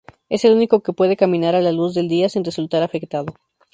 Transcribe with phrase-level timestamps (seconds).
[0.29, 3.27] Es el único que puede caminar a la luz del día sin resultar afectado.